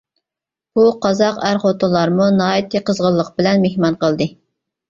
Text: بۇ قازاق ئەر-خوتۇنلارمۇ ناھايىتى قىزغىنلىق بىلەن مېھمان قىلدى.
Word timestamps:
بۇ 0.77 0.85
قازاق 1.05 1.37
ئەر-خوتۇنلارمۇ 1.49 2.31
ناھايىتى 2.39 2.81
قىزغىنلىق 2.89 3.33
بىلەن 3.37 3.63
مېھمان 3.67 4.01
قىلدى. 4.07 4.33